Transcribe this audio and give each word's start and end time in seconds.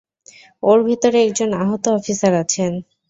ওর 0.63 0.79
ভেতরে 0.87 1.17
একজন 1.27 1.49
আহত 1.63 1.85
অফিসার 1.97 2.33
আছেন। 2.43 2.71